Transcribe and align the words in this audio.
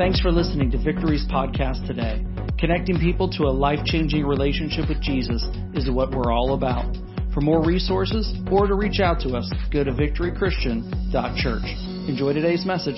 Thanks 0.00 0.16
for 0.18 0.32
listening 0.32 0.70
to 0.70 0.82
Victory's 0.82 1.26
podcast 1.30 1.86
today. 1.86 2.24
Connecting 2.58 2.98
people 2.98 3.28
to 3.32 3.42
a 3.42 3.52
life 3.52 3.80
changing 3.84 4.24
relationship 4.24 4.88
with 4.88 4.98
Jesus 5.02 5.46
is 5.74 5.90
what 5.90 6.10
we're 6.10 6.32
all 6.32 6.54
about. 6.54 6.96
For 7.34 7.42
more 7.42 7.62
resources 7.62 8.34
or 8.50 8.66
to 8.66 8.76
reach 8.76 8.98
out 8.98 9.20
to 9.20 9.36
us, 9.36 9.52
go 9.70 9.84
to 9.84 9.90
victorychristian.church. 9.90 12.08
Enjoy 12.08 12.32
today's 12.32 12.64
message. 12.64 12.96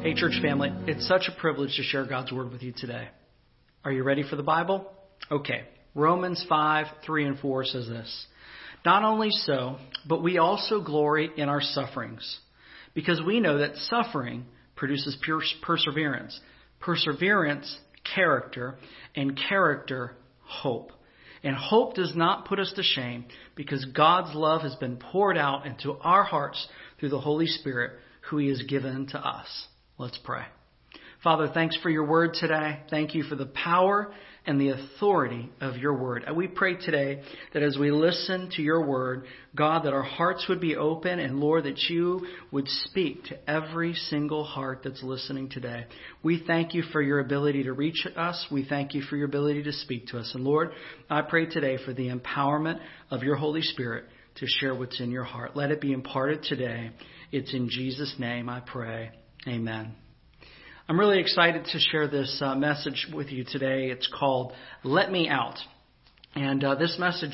Hey, 0.00 0.14
church 0.14 0.40
family, 0.40 0.72
it's 0.86 1.08
such 1.08 1.22
a 1.26 1.32
privilege 1.40 1.74
to 1.74 1.82
share 1.82 2.06
God's 2.06 2.30
Word 2.30 2.52
with 2.52 2.62
you 2.62 2.72
today. 2.76 3.08
Are 3.84 3.90
you 3.90 4.04
ready 4.04 4.22
for 4.22 4.36
the 4.36 4.44
Bible? 4.44 4.88
Okay. 5.28 5.62
Romans 5.96 6.46
5, 6.48 6.86
3 7.04 7.26
and 7.26 7.38
4 7.40 7.64
says 7.64 7.88
this. 7.88 8.26
Not 8.86 9.02
only 9.02 9.32
so, 9.32 9.78
but 10.06 10.22
we 10.22 10.38
also 10.38 10.80
glory 10.80 11.30
in 11.36 11.48
our 11.48 11.60
sufferings, 11.60 12.38
because 12.94 13.20
we 13.20 13.40
know 13.40 13.58
that 13.58 13.74
suffering 13.74 14.44
produces 14.84 15.16
perseverance, 15.62 16.38
perseverance, 16.78 17.78
character, 18.14 18.76
and 19.16 19.40
character, 19.48 20.14
hope. 20.40 20.92
And 21.42 21.56
hope 21.56 21.94
does 21.94 22.14
not 22.14 22.44
put 22.44 22.58
us 22.58 22.70
to 22.76 22.82
shame 22.82 23.24
because 23.56 23.82
God's 23.86 24.34
love 24.34 24.60
has 24.60 24.74
been 24.74 24.98
poured 24.98 25.38
out 25.38 25.64
into 25.64 25.94
our 26.02 26.22
hearts 26.22 26.68
through 27.00 27.08
the 27.08 27.20
Holy 27.20 27.46
Spirit 27.46 27.92
who 28.28 28.36
He 28.36 28.48
has 28.48 28.62
given 28.64 29.06
to 29.08 29.18
us. 29.18 29.46
Let's 29.96 30.18
pray. 30.22 30.42
Father, 31.22 31.50
thanks 31.54 31.78
for 31.82 31.88
your 31.88 32.04
word 32.04 32.34
today. 32.34 32.80
Thank 32.90 33.14
you 33.14 33.22
for 33.22 33.36
the 33.36 33.46
power 33.46 34.12
and 34.46 34.60
the 34.60 34.70
authority 34.70 35.50
of 35.60 35.76
your 35.76 35.94
word. 35.94 36.24
And 36.26 36.36
we 36.36 36.46
pray 36.46 36.76
today 36.76 37.22
that 37.52 37.62
as 37.62 37.78
we 37.78 37.90
listen 37.90 38.50
to 38.56 38.62
your 38.62 38.84
word, 38.84 39.24
God, 39.56 39.84
that 39.84 39.92
our 39.92 40.02
hearts 40.02 40.46
would 40.48 40.60
be 40.60 40.76
open 40.76 41.18
and 41.18 41.40
Lord, 41.40 41.64
that 41.64 41.78
you 41.88 42.26
would 42.50 42.68
speak 42.68 43.24
to 43.24 43.50
every 43.50 43.94
single 43.94 44.44
heart 44.44 44.80
that's 44.84 45.02
listening 45.02 45.48
today. 45.48 45.86
We 46.22 46.44
thank 46.46 46.74
you 46.74 46.82
for 46.92 47.00
your 47.00 47.20
ability 47.20 47.64
to 47.64 47.72
reach 47.72 48.06
us. 48.16 48.46
We 48.50 48.66
thank 48.68 48.94
you 48.94 49.02
for 49.02 49.16
your 49.16 49.26
ability 49.26 49.62
to 49.64 49.72
speak 49.72 50.08
to 50.08 50.18
us. 50.18 50.30
And 50.34 50.44
Lord, 50.44 50.72
I 51.08 51.22
pray 51.22 51.46
today 51.46 51.78
for 51.84 51.94
the 51.94 52.10
empowerment 52.10 52.80
of 53.10 53.22
your 53.22 53.36
Holy 53.36 53.62
Spirit 53.62 54.04
to 54.36 54.46
share 54.46 54.74
what's 54.74 55.00
in 55.00 55.10
your 55.10 55.24
heart. 55.24 55.56
Let 55.56 55.70
it 55.70 55.80
be 55.80 55.92
imparted 55.92 56.42
today. 56.42 56.90
It's 57.32 57.54
in 57.54 57.68
Jesus' 57.70 58.14
name 58.18 58.48
I 58.48 58.60
pray. 58.60 59.10
Amen. 59.46 60.03
I'm 60.86 61.00
really 61.00 61.18
excited 61.18 61.64
to 61.64 61.78
share 61.78 62.08
this 62.08 62.42
uh, 62.44 62.54
message 62.54 63.06
with 63.10 63.28
you 63.28 63.42
today. 63.42 63.86
It's 63.86 64.06
called 64.06 64.52
Let 64.82 65.10
Me 65.10 65.30
Out. 65.30 65.56
And 66.34 66.62
uh, 66.62 66.74
this 66.74 66.96
message 66.98 67.30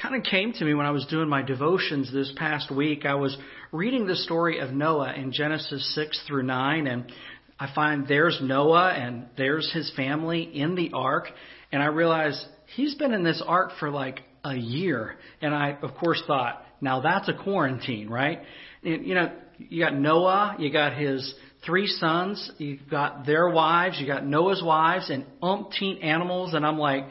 kind 0.00 0.14
of 0.14 0.24
came 0.24 0.52
to 0.52 0.64
me 0.66 0.74
when 0.74 0.84
I 0.84 0.90
was 0.90 1.06
doing 1.06 1.26
my 1.26 1.40
devotions 1.40 2.12
this 2.12 2.30
past 2.36 2.70
week. 2.70 3.06
I 3.06 3.14
was 3.14 3.34
reading 3.72 4.06
the 4.06 4.14
story 4.14 4.58
of 4.58 4.72
Noah 4.72 5.14
in 5.14 5.32
Genesis 5.32 5.94
6 5.94 6.24
through 6.28 6.42
9, 6.42 6.86
and 6.86 7.10
I 7.58 7.74
find 7.74 8.06
there's 8.06 8.38
Noah 8.42 8.92
and 8.92 9.24
there's 9.38 9.72
his 9.72 9.90
family 9.96 10.42
in 10.42 10.74
the 10.74 10.90
ark, 10.92 11.28
and 11.72 11.82
I 11.82 11.86
realized 11.86 12.44
he's 12.76 12.94
been 12.96 13.14
in 13.14 13.24
this 13.24 13.42
ark 13.46 13.70
for 13.80 13.88
like 13.88 14.20
a 14.44 14.54
year. 14.54 15.16
And 15.40 15.54
I, 15.54 15.78
of 15.80 15.94
course, 15.94 16.22
thought, 16.26 16.62
now 16.82 17.00
that's 17.00 17.30
a 17.30 17.42
quarantine, 17.42 18.10
right? 18.10 18.42
And, 18.84 19.06
you 19.06 19.14
know, 19.14 19.32
you 19.56 19.82
got 19.82 19.94
Noah, 19.94 20.56
you 20.58 20.70
got 20.70 20.94
his 20.94 21.34
three 21.64 21.86
sons, 21.86 22.50
you've 22.58 22.88
got 22.90 23.26
their 23.26 23.48
wives, 23.48 23.98
you 24.00 24.06
got 24.06 24.26
Noah's 24.26 24.62
wives, 24.62 25.10
and 25.10 25.24
umpteen 25.42 26.02
animals. 26.02 26.54
And 26.54 26.66
I'm 26.66 26.78
like, 26.78 27.04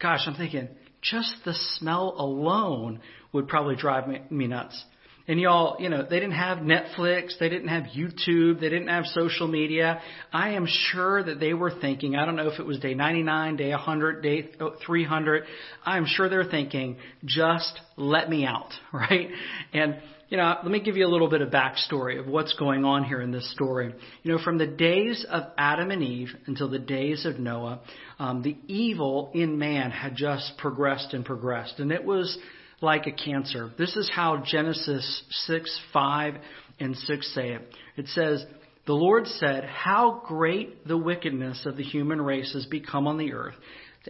gosh, 0.00 0.20
I'm 0.26 0.34
thinking, 0.34 0.68
just 1.00 1.34
the 1.44 1.54
smell 1.76 2.14
alone 2.18 3.00
would 3.32 3.48
probably 3.48 3.76
drive 3.76 4.08
me, 4.08 4.20
me 4.30 4.46
nuts. 4.46 4.82
And 5.26 5.40
y'all, 5.40 5.80
you 5.80 5.88
know, 5.88 6.02
they 6.02 6.20
didn't 6.20 6.34
have 6.34 6.58
Netflix, 6.58 7.38
they 7.40 7.48
didn't 7.48 7.68
have 7.68 7.84
YouTube, 7.84 8.60
they 8.60 8.68
didn't 8.68 8.88
have 8.88 9.06
social 9.06 9.48
media. 9.48 10.02
I 10.30 10.50
am 10.50 10.66
sure 10.68 11.24
that 11.24 11.40
they 11.40 11.54
were 11.54 11.70
thinking, 11.80 12.14
I 12.14 12.26
don't 12.26 12.36
know 12.36 12.50
if 12.50 12.60
it 12.60 12.66
was 12.66 12.78
day 12.78 12.92
99, 12.92 13.56
day 13.56 13.70
100, 13.70 14.22
day 14.22 14.50
300. 14.84 15.44
I'm 15.86 16.04
sure 16.06 16.28
they're 16.28 16.44
thinking, 16.44 16.98
just 17.24 17.80
let 17.96 18.28
me 18.28 18.44
out, 18.44 18.70
right? 18.92 19.30
And 19.72 19.96
you 20.28 20.38
know, 20.38 20.56
let 20.62 20.70
me 20.70 20.80
give 20.80 20.96
you 20.96 21.06
a 21.06 21.08
little 21.08 21.28
bit 21.30 21.42
of 21.42 21.50
backstory 21.50 22.18
of 22.18 22.26
what's 22.26 22.54
going 22.54 22.84
on 22.84 23.04
here 23.04 23.20
in 23.20 23.30
this 23.30 23.50
story. 23.52 23.94
You 24.22 24.32
know, 24.32 24.38
from 24.42 24.58
the 24.58 24.66
days 24.66 25.24
of 25.30 25.44
Adam 25.56 25.90
and 25.90 26.02
Eve 26.02 26.30
until 26.46 26.68
the 26.68 26.78
days 26.78 27.24
of 27.24 27.38
Noah, 27.38 27.80
um, 28.18 28.42
the 28.42 28.56
evil 28.66 29.30
in 29.32 29.58
man 29.58 29.90
had 29.90 30.16
just 30.16 30.54
progressed 30.58 31.14
and 31.14 31.24
progressed, 31.24 31.78
and 31.78 31.92
it 31.92 32.04
was 32.04 32.36
like 32.84 33.06
a 33.06 33.12
cancer. 33.12 33.72
This 33.76 33.96
is 33.96 34.10
how 34.14 34.44
Genesis 34.46 35.22
6, 35.46 35.80
5, 35.92 36.34
and 36.78 36.96
6 36.96 37.34
say 37.34 37.54
it. 37.54 37.62
It 37.96 38.06
says, 38.08 38.44
The 38.86 38.92
Lord 38.92 39.26
said, 39.26 39.64
How 39.64 40.22
great 40.26 40.86
the 40.86 40.98
wickedness 40.98 41.66
of 41.66 41.76
the 41.76 41.82
human 41.82 42.20
race 42.20 42.52
has 42.52 42.66
become 42.66 43.08
on 43.08 43.18
the 43.18 43.32
earth 43.32 43.56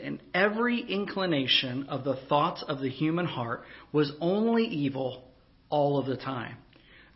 and 0.02 0.20
every 0.32 0.80
inclination 0.80 1.86
of 1.88 2.04
the 2.04 2.16
thoughts 2.28 2.64
of 2.66 2.80
the 2.80 2.88
human 2.88 3.26
heart 3.26 3.62
was 3.92 4.12
only 4.20 4.64
evil 4.64 5.24
all 5.70 5.98
of 5.98 6.06
the 6.06 6.16
time. 6.16 6.56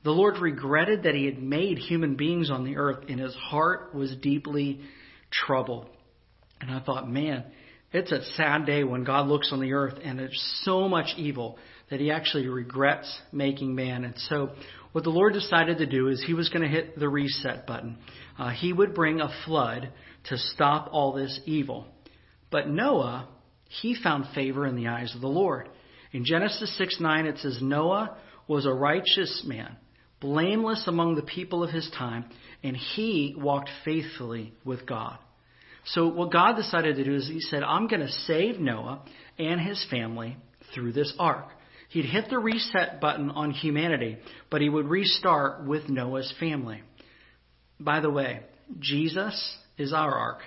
The 0.05 0.11
Lord 0.11 0.39
regretted 0.39 1.03
that 1.03 1.15
He 1.15 1.25
had 1.27 1.43
made 1.43 1.79
human 1.79 2.15
beings 2.15 2.51
on 2.51 2.65
the 2.65 2.77
earth, 2.77 3.05
and 3.09 3.19
His 3.19 3.35
heart 3.35 3.95
was 3.95 4.15
deeply 4.17 4.81
troubled. 5.31 5.89
And 6.61 6.71
I 6.71 6.81
thought, 6.81 7.09
man, 7.09 7.45
it's 7.93 8.12
a 8.12 8.25
sad 8.37 8.66
day 8.66 8.84
when 8.84 9.04
God 9.04 9.28
looks 9.28 9.50
on 9.53 9.60
the 9.60 9.72
earth 9.72 9.99
and 10.03 10.19
there's 10.19 10.60
so 10.62 10.88
much 10.88 11.15
evil 11.16 11.59
that 11.91 12.00
He 12.00 12.10
actually 12.10 12.47
regrets 12.47 13.19
making 13.32 13.75
man. 13.75 14.04
And 14.04 14.15
so, 14.28 14.50
what 14.93 15.04
the 15.04 15.10
Lord 15.10 15.32
decided 15.32 15.78
to 15.78 15.87
do 15.87 16.09
is 16.09 16.22
He 16.27 16.34
was 16.34 16.48
going 16.50 16.62
to 16.62 16.69
hit 16.69 16.98
the 16.98 17.09
reset 17.09 17.66
button. 17.66 17.98
Uh, 18.38 18.50
he 18.50 18.72
would 18.72 18.94
bring 18.94 19.21
a 19.21 19.31
flood 19.44 19.91
to 20.28 20.38
stop 20.38 20.91
all 20.93 21.12
this 21.12 21.41
evil. 21.44 21.87
But 22.50 22.69
Noah, 22.69 23.28
he 23.69 23.97
found 24.00 24.27
favor 24.34 24.66
in 24.66 24.77
the 24.77 24.88
eyes 24.88 25.15
of 25.15 25.21
the 25.21 25.28
Lord. 25.28 25.69
In 26.12 26.25
Genesis 26.25 26.77
6 26.78 27.00
9, 27.00 27.27
it 27.27 27.38
says, 27.38 27.59
Noah 27.60 28.16
was 28.47 28.65
a 28.65 28.72
righteous 28.72 29.44
man, 29.47 29.77
blameless 30.21 30.84
among 30.87 31.15
the 31.15 31.22
people 31.22 31.62
of 31.62 31.71
his 31.71 31.91
time, 31.97 32.27
and 32.62 32.77
he 32.77 33.34
walked 33.37 33.69
faithfully 33.84 34.54
with 34.65 34.87
God. 34.87 35.19
So, 35.93 36.09
what 36.09 36.32
God 36.32 36.56
decided 36.56 36.97
to 36.97 37.04
do 37.04 37.15
is 37.15 37.28
He 37.28 37.41
said, 37.41 37.62
I'm 37.62 37.87
going 37.87 38.03
to 38.03 38.12
save 38.26 38.59
Noah 38.59 39.03
and 39.38 39.60
his 39.60 39.84
family 39.91 40.37
through 40.75 40.93
this 40.93 41.15
ark. 41.19 41.47
He'd 41.91 42.04
hit 42.04 42.28
the 42.28 42.38
reset 42.38 43.00
button 43.00 43.31
on 43.31 43.50
humanity, 43.50 44.19
but 44.50 44.60
He 44.60 44.69
would 44.69 44.87
restart 44.87 45.65
with 45.65 45.88
Noah's 45.88 46.32
family. 46.38 46.82
By 47.81 48.00
the 48.00 48.10
way, 48.10 48.41
Jesus 48.78 49.56
is 49.78 49.93
our 49.93 50.12
ark. 50.12 50.41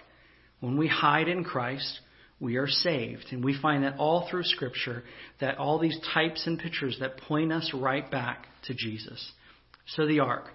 When 0.59 0.77
we 0.77 0.87
hide 0.87 1.27
in 1.27 1.43
Christ, 1.43 1.99
we 2.39 2.57
are 2.57 2.67
saved. 2.67 3.27
And 3.31 3.43
we 3.43 3.59
find 3.59 3.83
that 3.83 3.97
all 3.97 4.27
through 4.29 4.43
Scripture, 4.43 5.03
that 5.39 5.57
all 5.57 5.79
these 5.79 5.97
types 6.13 6.45
and 6.45 6.59
pictures 6.59 6.97
that 6.99 7.17
point 7.17 7.53
us 7.53 7.71
right 7.73 8.09
back 8.09 8.45
to 8.65 8.73
Jesus. 8.73 9.31
So 9.87 10.05
the 10.05 10.19
ark. 10.19 10.49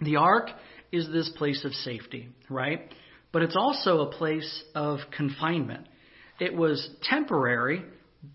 The 0.00 0.16
ark 0.16 0.50
is 0.92 1.08
this 1.12 1.30
place 1.36 1.64
of 1.64 1.72
safety, 1.72 2.28
right? 2.48 2.90
But 3.32 3.42
it's 3.42 3.56
also 3.56 4.00
a 4.00 4.12
place 4.12 4.64
of 4.74 4.98
confinement. 5.16 5.86
It 6.40 6.54
was 6.54 6.88
temporary, 7.02 7.84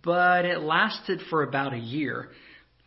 but 0.04 0.46
it 0.46 0.62
lasted 0.62 1.22
for 1.30 1.44
about 1.44 1.74
a 1.74 1.78
year. 1.78 2.30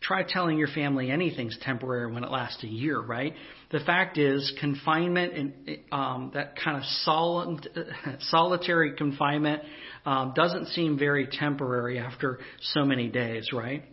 Try 0.01 0.23
telling 0.23 0.57
your 0.57 0.69
family 0.69 1.11
anything's 1.11 1.57
temporary 1.61 2.11
when 2.11 2.23
it 2.23 2.31
lasts 2.31 2.63
a 2.63 2.67
year, 2.67 2.99
right? 2.99 3.33
The 3.71 3.81
fact 3.81 4.17
is, 4.17 4.51
confinement 4.59 5.33
and 5.33 5.77
um, 5.91 6.31
that 6.33 6.55
kind 6.55 6.77
of 6.77 6.83
sol- 7.03 7.59
solitary 8.21 8.95
confinement 8.95 9.61
um, 10.05 10.33
doesn't 10.35 10.67
seem 10.69 10.97
very 10.97 11.27
temporary 11.27 11.99
after 11.99 12.39
so 12.61 12.85
many 12.85 13.09
days, 13.09 13.49
right? 13.53 13.83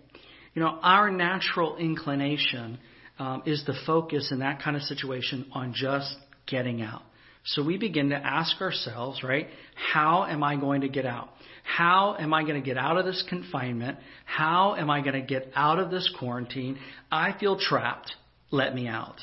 You 0.54 0.62
know, 0.62 0.78
our 0.81 1.10
natural 1.10 1.77
inclination 1.77 2.78
um, 3.19 3.43
is 3.44 3.62
to 3.66 3.75
focus 3.84 4.31
in 4.31 4.38
that 4.38 4.62
kind 4.62 4.77
of 4.77 4.83
situation 4.83 5.47
on 5.53 5.74
just 5.74 6.15
getting 6.47 6.83
out. 6.83 7.03
So 7.47 7.63
we 7.63 7.78
begin 7.78 8.10
to 8.10 8.16
ask 8.16 8.60
ourselves, 8.60 9.22
right, 9.22 9.47
how 9.75 10.25
am 10.25 10.43
I 10.43 10.57
going 10.57 10.81
to 10.81 10.89
get 10.89 11.07
out? 11.07 11.28
How 11.63 12.16
am 12.19 12.34
I 12.34 12.43
going 12.43 12.60
to 12.60 12.65
get 12.65 12.77
out 12.77 12.98
of 12.98 13.04
this 13.04 13.25
confinement? 13.28 13.98
How 14.25 14.75
am 14.75 14.91
I 14.91 15.01
going 15.01 15.15
to 15.15 15.27
get 15.27 15.53
out 15.54 15.78
of 15.78 15.91
this 15.91 16.10
quarantine? 16.19 16.78
I 17.10 17.37
feel 17.39 17.59
trapped. 17.59 18.13
Let 18.51 18.75
me 18.75 18.89
out. 18.89 19.21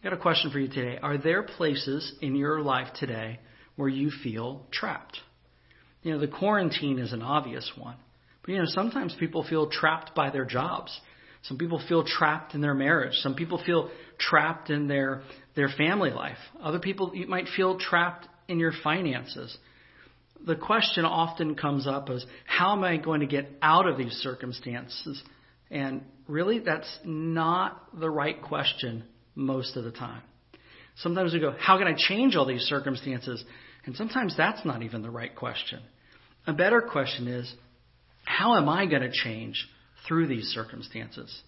I 0.00 0.04
got 0.04 0.12
a 0.12 0.20
question 0.20 0.50
for 0.50 0.58
you 0.58 0.68
today. 0.68 0.98
Are 1.02 1.18
there 1.18 1.42
places 1.42 2.12
in 2.20 2.36
your 2.36 2.60
life 2.60 2.88
today 2.94 3.40
where 3.76 3.88
you 3.88 4.10
feel 4.10 4.66
trapped? 4.70 5.18
You 6.02 6.12
know, 6.12 6.20
the 6.20 6.28
quarantine 6.28 6.98
is 6.98 7.12
an 7.12 7.22
obvious 7.22 7.72
one. 7.76 7.96
But 8.42 8.52
you 8.52 8.58
know, 8.58 8.66
sometimes 8.66 9.16
people 9.18 9.44
feel 9.48 9.68
trapped 9.68 10.14
by 10.14 10.30
their 10.30 10.44
jobs. 10.44 10.98
Some 11.42 11.58
people 11.58 11.82
feel 11.88 12.04
trapped 12.04 12.54
in 12.54 12.60
their 12.60 12.74
marriage. 12.74 13.14
Some 13.14 13.34
people 13.34 13.62
feel 13.64 13.90
trapped 14.18 14.70
in 14.70 14.88
their 14.88 15.22
their 15.54 15.68
family 15.68 16.10
life. 16.10 16.38
Other 16.62 16.78
people 16.78 17.12
you 17.14 17.26
might 17.26 17.48
feel 17.56 17.78
trapped 17.78 18.26
in 18.46 18.58
your 18.58 18.72
finances. 18.82 19.56
The 20.46 20.56
question 20.56 21.04
often 21.04 21.56
comes 21.56 21.86
up 21.86 22.10
is 22.10 22.24
how 22.46 22.76
am 22.76 22.84
I 22.84 22.96
going 22.96 23.20
to 23.20 23.26
get 23.26 23.48
out 23.60 23.88
of 23.88 23.98
these 23.98 24.12
circumstances? 24.12 25.22
And 25.70 26.02
really 26.28 26.60
that's 26.60 26.88
not 27.04 27.98
the 27.98 28.08
right 28.08 28.40
question 28.40 29.04
most 29.34 29.76
of 29.76 29.84
the 29.84 29.90
time. 29.90 30.22
Sometimes 30.96 31.32
we 31.32 31.40
go, 31.40 31.54
how 31.58 31.78
can 31.78 31.86
I 31.86 31.94
change 31.96 32.36
all 32.36 32.46
these 32.46 32.62
circumstances? 32.62 33.44
And 33.84 33.96
sometimes 33.96 34.36
that's 34.36 34.64
not 34.64 34.82
even 34.82 35.02
the 35.02 35.10
right 35.10 35.34
question. 35.34 35.80
A 36.46 36.52
better 36.52 36.80
question 36.80 37.28
is, 37.28 37.52
how 38.24 38.56
am 38.56 38.68
I 38.68 38.86
going 38.86 39.02
to 39.02 39.10
change 39.10 39.66
through 40.06 40.26
these 40.26 40.44
circumstances? 40.46 41.42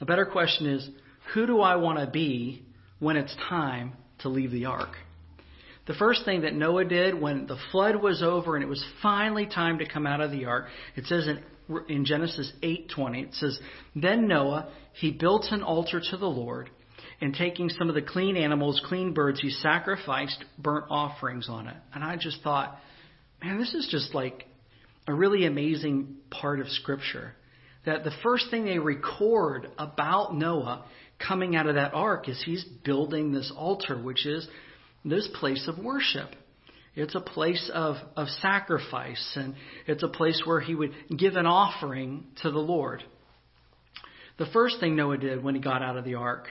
A 0.00 0.04
better 0.04 0.26
question 0.26 0.66
is, 0.66 0.88
who 1.34 1.46
do 1.46 1.60
I 1.60 1.76
want 1.76 1.98
to 1.98 2.06
be 2.06 2.62
when 2.98 3.16
it's 3.16 3.34
time 3.48 3.94
to 4.20 4.28
leave 4.28 4.50
the 4.50 4.66
ark? 4.66 4.96
The 5.86 5.94
first 5.94 6.24
thing 6.24 6.42
that 6.42 6.54
Noah 6.54 6.84
did 6.84 7.20
when 7.20 7.46
the 7.46 7.58
flood 7.70 7.96
was 7.96 8.22
over 8.22 8.56
and 8.56 8.64
it 8.64 8.68
was 8.68 8.84
finally 9.02 9.46
time 9.46 9.78
to 9.78 9.88
come 9.88 10.06
out 10.06 10.20
of 10.20 10.32
the 10.32 10.46
ark, 10.46 10.66
it 10.96 11.06
says 11.06 11.28
in, 11.28 11.42
in 11.88 12.04
Genesis 12.04 12.52
8:20, 12.62 13.22
it 13.22 13.34
says, 13.34 13.58
"Then 13.94 14.26
Noah, 14.26 14.68
he 14.94 15.12
built 15.12 15.46
an 15.52 15.62
altar 15.62 16.00
to 16.00 16.16
the 16.16 16.28
Lord, 16.28 16.70
and 17.20 17.34
taking 17.34 17.70
some 17.70 17.88
of 17.88 17.94
the 17.94 18.02
clean 18.02 18.36
animals, 18.36 18.80
clean 18.86 19.14
birds, 19.14 19.40
he 19.40 19.50
sacrificed 19.50 20.44
burnt 20.58 20.86
offerings 20.90 21.48
on 21.48 21.68
it." 21.68 21.76
And 21.94 22.02
I 22.02 22.16
just 22.16 22.42
thought, 22.42 22.80
man, 23.42 23.58
this 23.58 23.72
is 23.72 23.86
just 23.88 24.12
like 24.12 24.44
a 25.06 25.14
really 25.14 25.46
amazing 25.46 26.16
part 26.30 26.58
of 26.58 26.68
scripture. 26.68 27.32
That 27.84 28.02
the 28.02 28.12
first 28.24 28.50
thing 28.50 28.64
they 28.64 28.80
record 28.80 29.70
about 29.78 30.34
Noah 30.34 30.84
coming 31.18 31.56
out 31.56 31.66
of 31.66 31.74
that 31.76 31.94
ark 31.94 32.28
is 32.28 32.42
he's 32.44 32.64
building 32.84 33.32
this 33.32 33.52
altar, 33.56 34.00
which 34.00 34.26
is 34.26 34.46
this 35.04 35.28
place 35.34 35.68
of 35.68 35.82
worship. 35.82 36.30
It's 36.94 37.14
a 37.14 37.20
place 37.20 37.70
of, 37.72 37.96
of 38.16 38.28
sacrifice, 38.28 39.32
and 39.36 39.54
it's 39.86 40.02
a 40.02 40.08
place 40.08 40.42
where 40.44 40.60
he 40.60 40.74
would 40.74 40.92
give 41.16 41.36
an 41.36 41.46
offering 41.46 42.24
to 42.42 42.50
the 42.50 42.58
Lord. 42.58 43.04
The 44.38 44.46
first 44.46 44.80
thing 44.80 44.96
Noah 44.96 45.18
did 45.18 45.42
when 45.42 45.54
he 45.54 45.60
got 45.60 45.82
out 45.82 45.96
of 45.96 46.04
the 46.04 46.14
ark 46.14 46.48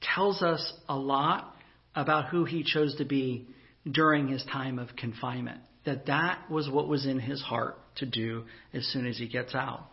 tells 0.00 0.42
us 0.42 0.72
a 0.88 0.96
lot 0.96 1.54
about 1.94 2.28
who 2.28 2.44
he 2.44 2.64
chose 2.64 2.96
to 2.96 3.04
be 3.04 3.46
during 3.90 4.28
his 4.28 4.44
time 4.44 4.78
of 4.78 4.96
confinement. 4.96 5.60
That 5.84 6.06
that 6.06 6.50
was 6.50 6.68
what 6.68 6.88
was 6.88 7.06
in 7.06 7.20
his 7.20 7.40
heart 7.40 7.76
to 7.96 8.06
do 8.06 8.44
as 8.72 8.84
soon 8.86 9.06
as 9.06 9.18
he 9.18 9.28
gets 9.28 9.54
out. 9.54 9.86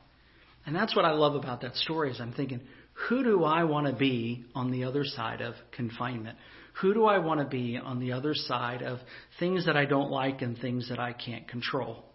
And 0.65 0.75
that's 0.75 0.95
what 0.95 1.05
I 1.05 1.11
love 1.11 1.35
about 1.35 1.61
that 1.61 1.75
story 1.75 2.11
is 2.11 2.19
I'm 2.19 2.33
thinking, 2.33 2.61
who 3.07 3.23
do 3.23 3.43
I 3.43 3.63
want 3.63 3.87
to 3.87 3.93
be 3.93 4.45
on 4.53 4.71
the 4.71 4.83
other 4.83 5.03
side 5.03 5.41
of 5.41 5.55
confinement? 5.71 6.37
Who 6.81 6.93
do 6.93 7.05
I 7.05 7.19
want 7.19 7.39
to 7.39 7.45
be 7.45 7.77
on 7.77 7.99
the 7.99 8.13
other 8.13 8.33
side 8.33 8.81
of 8.81 8.99
things 9.39 9.65
that 9.65 9.75
I 9.75 9.85
don't 9.85 10.11
like 10.11 10.41
and 10.41 10.57
things 10.57 10.89
that 10.89 10.99
I 10.99 11.13
can't 11.13 11.47
control? 11.47 12.05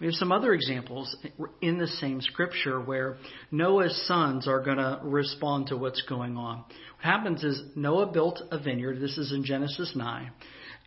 We 0.00 0.06
have 0.06 0.14
some 0.14 0.30
other 0.30 0.54
examples 0.54 1.14
in 1.60 1.78
the 1.78 1.88
same 1.88 2.20
scripture 2.20 2.80
where 2.80 3.16
Noah's 3.50 4.06
sons 4.06 4.46
are 4.46 4.62
going 4.62 4.76
to 4.76 5.00
respond 5.02 5.68
to 5.68 5.76
what's 5.76 6.02
going 6.02 6.36
on. 6.36 6.58
What 6.58 7.04
happens 7.04 7.42
is 7.42 7.60
Noah 7.74 8.06
built 8.06 8.40
a 8.52 8.58
vineyard. 8.58 9.00
This 9.00 9.18
is 9.18 9.32
in 9.32 9.44
Genesis 9.44 9.92
9. 9.96 10.30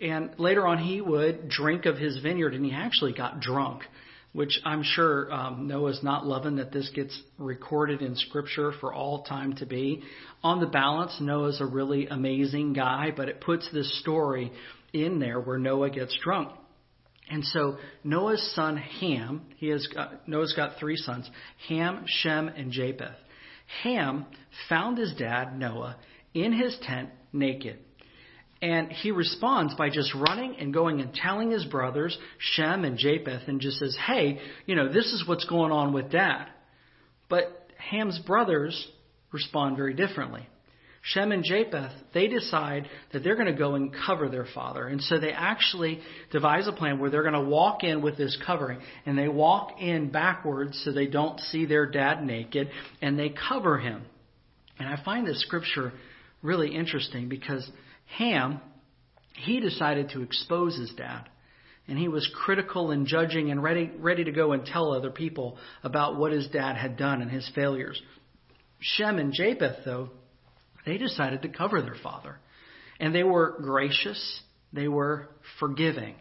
And 0.01 0.31
later 0.39 0.65
on, 0.65 0.77
he 0.77 1.01
would 1.01 1.49
drink 1.49 1.85
of 1.85 1.97
his 1.97 2.19
vineyard, 2.19 2.53
and 2.53 2.65
he 2.65 2.71
actually 2.71 3.13
got 3.13 3.41
drunk 3.41 3.83
which 4.33 4.59
I'm 4.63 4.83
sure 4.83 5.31
um, 5.31 5.67
Noah's 5.67 6.01
not 6.03 6.25
loving 6.25 6.55
that 6.55 6.71
this 6.71 6.89
gets 6.95 7.19
recorded 7.37 8.01
in 8.01 8.15
Scripture 8.15 8.71
for 8.79 8.93
all 8.93 9.23
time 9.23 9.53
to 9.57 9.65
be. 9.65 10.03
On 10.43 10.59
the 10.59 10.67
balance, 10.67 11.17
Noah's 11.19 11.59
a 11.59 11.65
really 11.65 12.07
amazing 12.07 12.73
guy, 12.73 13.11
but 13.15 13.27
it 13.27 13.41
puts 13.41 13.69
this 13.73 13.99
story 13.99 14.51
in 14.93 15.19
there 15.19 15.39
where 15.39 15.57
Noah 15.57 15.89
gets 15.89 16.17
drunk. 16.23 16.49
And 17.29 17.45
so 17.45 17.77
Noah's 18.03 18.41
son 18.55 18.77
Ham, 18.77 19.43
he 19.57 19.67
has 19.69 19.87
got, 19.87 20.27
Noah's 20.27 20.53
got 20.53 20.77
three 20.79 20.97
sons, 20.97 21.29
Ham, 21.69 22.03
Shem, 22.05 22.47
and 22.49 22.71
Japheth. 22.71 23.15
Ham 23.83 24.25
found 24.67 24.97
his 24.97 25.13
dad 25.17 25.57
Noah 25.57 25.97
in 26.33 26.51
his 26.51 26.77
tent 26.83 27.09
naked. 27.31 27.79
And 28.61 28.91
he 28.91 29.11
responds 29.11 29.73
by 29.73 29.89
just 29.89 30.13
running 30.13 30.55
and 30.59 30.71
going 30.71 31.01
and 31.01 31.13
telling 31.13 31.49
his 31.49 31.65
brothers, 31.65 32.15
Shem 32.37 32.85
and 32.85 32.97
Japheth, 32.97 33.47
and 33.47 33.59
just 33.59 33.79
says, 33.79 33.97
Hey, 34.05 34.39
you 34.67 34.75
know, 34.75 34.87
this 34.87 35.05
is 35.13 35.23
what's 35.27 35.45
going 35.45 35.71
on 35.71 35.93
with 35.93 36.11
dad. 36.11 36.45
But 37.27 37.67
Ham's 37.77 38.19
brothers 38.19 38.87
respond 39.31 39.77
very 39.77 39.95
differently. 39.95 40.47
Shem 41.03 41.31
and 41.31 41.43
Japheth, 41.43 41.93
they 42.13 42.27
decide 42.27 42.87
that 43.11 43.23
they're 43.23 43.35
going 43.35 43.51
to 43.51 43.57
go 43.57 43.73
and 43.73 43.91
cover 44.05 44.29
their 44.29 44.45
father. 44.53 44.85
And 44.87 45.01
so 45.01 45.19
they 45.19 45.31
actually 45.31 45.99
devise 46.31 46.67
a 46.67 46.71
plan 46.71 46.99
where 46.99 47.09
they're 47.09 47.23
going 47.23 47.33
to 47.33 47.41
walk 47.49 47.83
in 47.83 48.03
with 48.03 48.17
this 48.17 48.37
covering. 48.45 48.79
And 49.07 49.17
they 49.17 49.27
walk 49.27 49.81
in 49.81 50.11
backwards 50.11 50.79
so 50.85 50.91
they 50.91 51.07
don't 51.07 51.39
see 51.39 51.65
their 51.65 51.87
dad 51.87 52.23
naked. 52.23 52.69
And 53.01 53.17
they 53.17 53.33
cover 53.49 53.79
him. 53.79 54.03
And 54.77 54.87
I 54.87 55.03
find 55.03 55.25
this 55.25 55.41
scripture 55.41 55.91
really 56.43 56.75
interesting 56.75 57.29
because 57.29 57.67
Ham, 58.17 58.59
he 59.35 59.59
decided 59.59 60.09
to 60.09 60.21
expose 60.21 60.77
his 60.77 60.91
dad. 60.95 61.29
And 61.87 61.97
he 61.97 62.07
was 62.07 62.29
critical 62.45 62.91
and 62.91 63.07
judging 63.07 63.51
and 63.51 63.61
ready, 63.61 63.91
ready 63.97 64.23
to 64.23 64.31
go 64.31 64.53
and 64.53 64.65
tell 64.65 64.93
other 64.93 65.09
people 65.09 65.57
about 65.83 66.17
what 66.17 66.31
his 66.31 66.47
dad 66.49 66.77
had 66.77 66.95
done 66.95 67.21
and 67.21 67.31
his 67.31 67.49
failures. 67.55 68.01
Shem 68.79 69.17
and 69.17 69.33
Japheth, 69.33 69.83
though, 69.83 70.09
they 70.85 70.97
decided 70.97 71.41
to 71.41 71.49
cover 71.49 71.81
their 71.81 71.97
father. 72.01 72.37
And 72.99 73.13
they 73.13 73.23
were 73.23 73.57
gracious, 73.61 74.41
they 74.71 74.87
were 74.87 75.27
forgiving. 75.59 76.15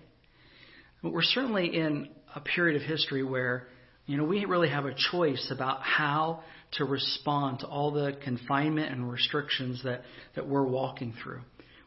But 1.02 1.12
we're 1.12 1.22
certainly 1.22 1.66
in 1.66 2.08
a 2.34 2.40
period 2.40 2.80
of 2.80 2.86
history 2.88 3.22
where, 3.22 3.68
you 4.06 4.16
know, 4.16 4.24
we 4.24 4.44
really 4.44 4.70
have 4.70 4.86
a 4.86 4.94
choice 5.10 5.50
about 5.50 5.82
how 5.82 6.42
to 6.72 6.84
respond 6.84 7.60
to 7.60 7.66
all 7.66 7.90
the 7.90 8.16
confinement 8.22 8.92
and 8.92 9.10
restrictions 9.10 9.82
that, 9.84 10.02
that 10.36 10.46
we're 10.46 10.66
walking 10.66 11.14
through. 11.22 11.40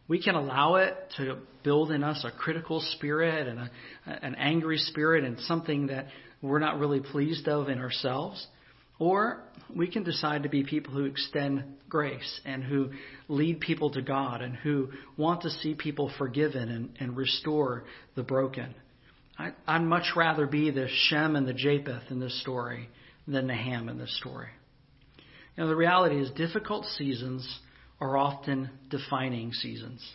We 0.08 0.22
can 0.22 0.36
allow 0.36 0.76
it 0.76 0.96
to 1.18 1.38
build 1.64 1.92
in 1.92 2.04
us 2.04 2.26
a 2.26 2.32
critical 2.32 2.82
spirit 2.82 3.48
and 3.48 3.60
a, 3.60 3.72
an 4.06 4.36
angry 4.36 4.78
spirit 4.78 5.24
and 5.24 5.40
something 5.42 5.88
that 5.88 6.08
we're 6.42 6.60
not 6.60 6.78
really 6.80 7.00
pleased 7.00 7.48
of 7.48 7.70
in 7.70 7.80
ourselves. 7.80 8.46
Or 9.00 9.42
we 9.76 9.88
can 9.88 10.04
decide 10.04 10.44
to 10.44 10.50
be 10.50 10.64
people 10.64 10.94
who 10.94 11.06
extend 11.06 11.64
grace 11.90 12.42
and 12.46 12.64
who 12.64 12.92
lead 13.28 13.60
people 13.60 13.92
to 13.92 14.02
God 14.02 14.42
and 14.42 14.56
who 14.56 14.90
want 15.18 15.42
to 15.42 15.50
see 15.50 15.74
people 15.74 16.12
forgiven 16.18 16.70
and, 16.70 16.90
and 17.00 17.18
restore 17.18 17.86
the 18.16 18.24
broken. 18.24 18.76
I, 19.38 19.52
I'd 19.66 19.82
much 19.82 20.12
rather 20.16 20.46
be 20.46 20.70
the 20.70 20.88
Shem 20.90 21.36
and 21.36 21.48
the 21.48 21.54
Japheth 21.54 22.12
in 22.12 22.20
this 22.20 22.40
story 22.42 22.90
than 23.28 23.48
the 23.48 23.56
Ham 23.56 23.90
in 23.90 23.98
this 23.98 24.16
story. 24.18 24.50
You 25.56 25.64
know, 25.64 25.70
the 25.70 25.76
reality 25.76 26.20
is 26.20 26.30
difficult 26.32 26.86
seasons 26.98 27.48
are 28.04 28.18
often 28.18 28.70
defining 28.90 29.54
seasons. 29.54 30.06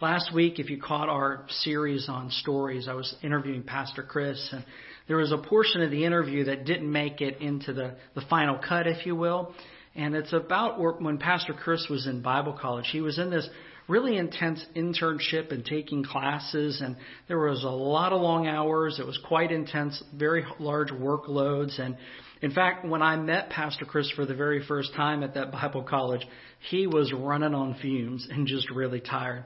Last 0.00 0.32
week, 0.32 0.60
if 0.60 0.70
you 0.70 0.80
caught 0.80 1.08
our 1.08 1.44
series 1.48 2.08
on 2.08 2.30
stories, 2.30 2.86
I 2.88 2.94
was 2.94 3.12
interviewing 3.20 3.64
Pastor 3.64 4.04
Chris, 4.04 4.48
and 4.52 4.64
there 5.08 5.16
was 5.16 5.32
a 5.32 5.38
portion 5.38 5.82
of 5.82 5.90
the 5.90 6.04
interview 6.04 6.44
that 6.44 6.64
didn't 6.64 6.90
make 6.90 7.20
it 7.20 7.40
into 7.40 7.72
the, 7.72 7.96
the 8.14 8.20
final 8.30 8.58
cut, 8.58 8.86
if 8.86 9.06
you 9.06 9.16
will. 9.16 9.52
And 9.96 10.14
it's 10.14 10.32
about 10.32 10.78
when 11.02 11.18
Pastor 11.18 11.52
Chris 11.52 11.88
was 11.90 12.06
in 12.06 12.22
Bible 12.22 12.56
college. 12.60 12.86
He 12.92 13.00
was 13.00 13.18
in 13.18 13.28
this 13.28 13.48
really 13.88 14.18
intense 14.18 14.64
internship 14.76 15.50
and 15.50 15.64
taking 15.64 16.04
classes, 16.04 16.80
and 16.80 16.96
there 17.26 17.40
was 17.40 17.64
a 17.64 17.68
lot 17.68 18.12
of 18.12 18.20
long 18.20 18.46
hours. 18.46 19.00
It 19.00 19.06
was 19.06 19.18
quite 19.26 19.50
intense, 19.50 20.00
very 20.14 20.44
large 20.60 20.90
workloads, 20.90 21.80
and 21.80 21.96
in 22.42 22.50
fact, 22.50 22.84
when 22.84 23.02
I 23.02 23.16
met 23.16 23.50
Pastor 23.50 23.84
Chris 23.84 24.10
for 24.10 24.26
the 24.26 24.34
very 24.34 24.64
first 24.66 24.94
time 24.94 25.22
at 25.22 25.34
that 25.34 25.52
Bible 25.52 25.82
college, 25.82 26.26
he 26.68 26.86
was 26.86 27.12
running 27.12 27.54
on 27.54 27.76
fumes 27.80 28.26
and 28.30 28.46
just 28.46 28.70
really 28.70 29.00
tired. 29.00 29.44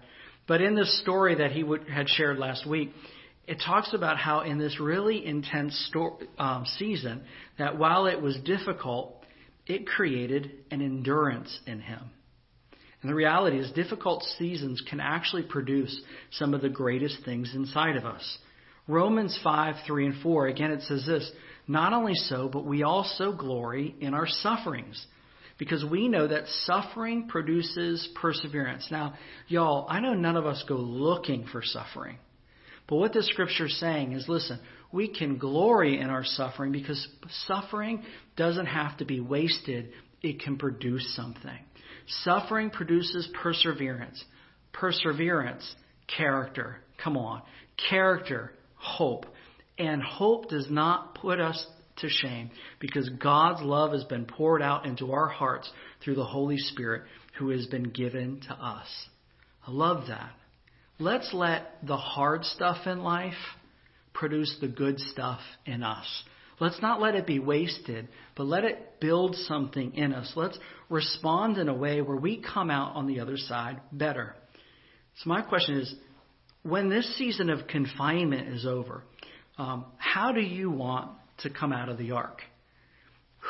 But 0.48 0.60
in 0.60 0.74
this 0.74 1.00
story 1.00 1.36
that 1.36 1.52
he 1.52 1.62
would, 1.62 1.88
had 1.88 2.08
shared 2.08 2.38
last 2.38 2.66
week, 2.66 2.90
it 3.46 3.62
talks 3.64 3.94
about 3.94 4.16
how 4.16 4.40
in 4.40 4.58
this 4.58 4.80
really 4.80 5.24
intense 5.24 5.90
um, 6.38 6.64
season, 6.78 7.22
that 7.58 7.78
while 7.78 8.06
it 8.06 8.20
was 8.20 8.36
difficult, 8.44 9.24
it 9.66 9.86
created 9.86 10.50
an 10.70 10.82
endurance 10.82 11.56
in 11.66 11.80
him. 11.80 12.10
And 13.02 13.10
the 13.10 13.14
reality 13.14 13.58
is, 13.58 13.70
difficult 13.70 14.24
seasons 14.38 14.82
can 14.88 15.00
actually 15.00 15.44
produce 15.44 16.00
some 16.32 16.52
of 16.52 16.60
the 16.60 16.68
greatest 16.68 17.24
things 17.24 17.52
inside 17.54 17.96
of 17.96 18.04
us. 18.04 18.38
Romans 18.86 19.38
5, 19.42 19.76
3, 19.86 20.06
and 20.06 20.22
4, 20.22 20.48
again, 20.48 20.72
it 20.72 20.82
says 20.82 21.04
this 21.06 21.30
Not 21.70 21.92
only 21.92 22.16
so, 22.16 22.48
but 22.52 22.64
we 22.66 22.82
also 22.82 23.32
glory 23.32 23.94
in 24.00 24.12
our 24.12 24.26
sufferings, 24.26 25.06
because 25.56 25.84
we 25.84 26.08
know 26.08 26.26
that 26.26 26.48
suffering 26.64 27.28
produces 27.28 28.08
perseverance. 28.20 28.88
Now, 28.90 29.14
y'all, 29.46 29.86
I 29.88 30.00
know 30.00 30.14
none 30.14 30.34
of 30.36 30.46
us 30.46 30.64
go 30.68 30.74
looking 30.74 31.46
for 31.46 31.62
suffering. 31.62 32.18
But 32.88 32.96
what 32.96 33.12
the 33.12 33.22
scripture 33.22 33.66
is 33.66 33.78
saying 33.78 34.14
is 34.14 34.28
listen, 34.28 34.58
we 34.90 35.14
can 35.14 35.38
glory 35.38 36.00
in 36.00 36.10
our 36.10 36.24
suffering 36.24 36.72
because 36.72 37.06
suffering 37.46 38.02
doesn't 38.36 38.66
have 38.66 38.96
to 38.96 39.04
be 39.04 39.20
wasted, 39.20 39.92
it 40.22 40.40
can 40.40 40.58
produce 40.58 41.14
something. 41.14 41.58
Suffering 42.24 42.70
produces 42.70 43.28
perseverance. 43.40 44.24
Perseverance, 44.72 45.72
character. 46.16 46.78
Come 47.04 47.16
on. 47.16 47.42
Character, 47.88 48.54
hope. 48.74 49.26
And 49.80 50.02
hope 50.02 50.50
does 50.50 50.66
not 50.70 51.14
put 51.14 51.40
us 51.40 51.66
to 52.00 52.08
shame 52.10 52.50
because 52.80 53.08
God's 53.08 53.62
love 53.62 53.92
has 53.92 54.04
been 54.04 54.26
poured 54.26 54.60
out 54.60 54.84
into 54.84 55.12
our 55.12 55.28
hearts 55.28 55.70
through 56.04 56.16
the 56.16 56.24
Holy 56.24 56.58
Spirit 56.58 57.04
who 57.38 57.48
has 57.48 57.64
been 57.64 57.84
given 57.84 58.42
to 58.46 58.52
us. 58.52 58.86
I 59.66 59.70
love 59.70 60.08
that. 60.08 60.32
Let's 60.98 61.32
let 61.32 61.78
the 61.86 61.96
hard 61.96 62.44
stuff 62.44 62.86
in 62.86 63.02
life 63.02 63.32
produce 64.12 64.54
the 64.60 64.68
good 64.68 65.00
stuff 65.00 65.40
in 65.64 65.82
us. 65.82 66.06
Let's 66.58 66.82
not 66.82 67.00
let 67.00 67.14
it 67.14 67.26
be 67.26 67.38
wasted, 67.38 68.08
but 68.36 68.44
let 68.44 68.64
it 68.64 69.00
build 69.00 69.34
something 69.34 69.94
in 69.94 70.12
us. 70.12 70.30
Let's 70.36 70.58
respond 70.90 71.56
in 71.56 71.70
a 71.70 71.74
way 71.74 72.02
where 72.02 72.18
we 72.18 72.42
come 72.42 72.70
out 72.70 72.96
on 72.96 73.06
the 73.06 73.20
other 73.20 73.38
side 73.38 73.80
better. 73.92 74.36
So, 75.22 75.30
my 75.30 75.40
question 75.40 75.78
is 75.78 75.94
when 76.64 76.90
this 76.90 77.16
season 77.16 77.48
of 77.48 77.66
confinement 77.66 78.48
is 78.48 78.66
over, 78.66 79.04
um, 79.60 79.84
how 79.98 80.32
do 80.32 80.40
you 80.40 80.70
want 80.70 81.10
to 81.42 81.50
come 81.50 81.70
out 81.70 81.90
of 81.90 81.98
the 81.98 82.12
ark? 82.12 82.40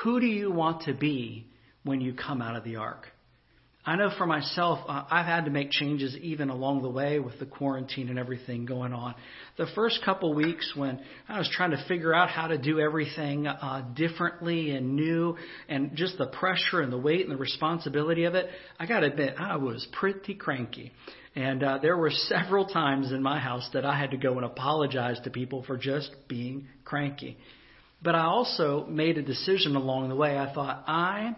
Who 0.02 0.18
do 0.18 0.26
you 0.26 0.50
want 0.50 0.82
to 0.82 0.92
be 0.92 1.46
when 1.84 2.00
you 2.00 2.14
come 2.14 2.42
out 2.42 2.56
of 2.56 2.64
the 2.64 2.76
ark? 2.76 3.06
I 3.84 3.96
know 3.96 4.10
for 4.18 4.26
myself, 4.26 4.80
uh, 4.86 5.04
I've 5.10 5.24
had 5.24 5.46
to 5.46 5.50
make 5.50 5.70
changes 5.70 6.14
even 6.16 6.50
along 6.50 6.82
the 6.82 6.90
way 6.90 7.18
with 7.18 7.38
the 7.38 7.46
quarantine 7.46 8.10
and 8.10 8.18
everything 8.18 8.66
going 8.66 8.92
on. 8.92 9.14
The 9.56 9.68
first 9.74 10.00
couple 10.04 10.34
weeks 10.34 10.74
when 10.76 11.00
I 11.26 11.38
was 11.38 11.48
trying 11.50 11.70
to 11.70 11.82
figure 11.88 12.12
out 12.12 12.28
how 12.28 12.48
to 12.48 12.58
do 12.58 12.78
everything 12.78 13.46
uh, 13.46 13.86
differently 13.94 14.72
and 14.72 14.96
new, 14.96 15.34
and 15.66 15.96
just 15.96 16.18
the 16.18 16.26
pressure 16.26 16.82
and 16.82 16.92
the 16.92 16.98
weight 16.98 17.22
and 17.22 17.30
the 17.30 17.38
responsibility 17.38 18.24
of 18.24 18.34
it, 18.34 18.50
I 18.78 18.84
got 18.84 19.00
to 19.00 19.06
admit, 19.06 19.36
I 19.38 19.56
was 19.56 19.86
pretty 19.92 20.34
cranky. 20.34 20.92
And 21.34 21.62
uh, 21.62 21.78
there 21.80 21.96
were 21.96 22.10
several 22.28 22.66
times 22.66 23.12
in 23.12 23.22
my 23.22 23.40
house 23.40 23.66
that 23.72 23.86
I 23.86 23.98
had 23.98 24.10
to 24.10 24.18
go 24.18 24.34
and 24.34 24.44
apologize 24.44 25.18
to 25.24 25.30
people 25.30 25.64
for 25.66 25.78
just 25.78 26.10
being 26.28 26.68
cranky. 26.84 27.38
But 28.02 28.14
I 28.14 28.24
also 28.24 28.84
made 28.86 29.16
a 29.16 29.22
decision 29.22 29.74
along 29.74 30.10
the 30.10 30.16
way. 30.16 30.38
I 30.38 30.52
thought, 30.52 30.84
I 30.86 31.34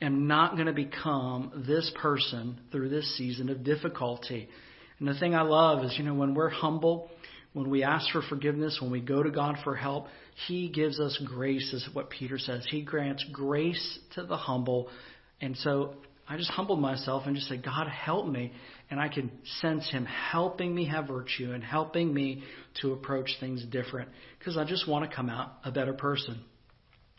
am 0.00 0.26
not 0.26 0.54
going 0.54 0.66
to 0.66 0.72
become 0.72 1.64
this 1.66 1.90
person 2.00 2.60
through 2.70 2.90
this 2.90 3.16
season 3.16 3.48
of 3.48 3.64
difficulty. 3.64 4.48
And 4.98 5.08
the 5.08 5.18
thing 5.18 5.34
I 5.34 5.42
love 5.42 5.84
is, 5.84 5.94
you 5.98 6.04
know, 6.04 6.14
when 6.14 6.34
we're 6.34 6.50
humble, 6.50 7.10
when 7.52 7.70
we 7.70 7.82
ask 7.82 8.10
for 8.12 8.22
forgiveness, 8.22 8.78
when 8.80 8.90
we 8.90 9.00
go 9.00 9.22
to 9.22 9.30
God 9.30 9.56
for 9.64 9.74
help, 9.74 10.06
He 10.46 10.68
gives 10.68 11.00
us 11.00 11.18
grace, 11.24 11.72
is 11.72 11.88
what 11.92 12.10
Peter 12.10 12.38
says. 12.38 12.66
He 12.70 12.82
grants 12.82 13.24
grace 13.32 13.98
to 14.14 14.24
the 14.24 14.36
humble. 14.36 14.88
And 15.40 15.56
so 15.56 15.94
I 16.28 16.36
just 16.36 16.50
humbled 16.50 16.80
myself 16.80 17.22
and 17.26 17.34
just 17.34 17.48
said, 17.48 17.64
God, 17.64 17.88
help 17.88 18.26
me. 18.26 18.52
And 18.90 19.00
I 19.00 19.08
can 19.08 19.30
sense 19.60 19.90
Him 19.90 20.04
helping 20.04 20.74
me 20.74 20.86
have 20.86 21.08
virtue 21.08 21.52
and 21.52 21.64
helping 21.64 22.12
me 22.12 22.42
to 22.82 22.92
approach 22.92 23.30
things 23.40 23.64
different 23.64 24.10
because 24.38 24.58
I 24.58 24.64
just 24.64 24.88
want 24.88 25.08
to 25.08 25.14
come 25.14 25.30
out 25.30 25.52
a 25.64 25.72
better 25.72 25.94
person. 25.94 26.40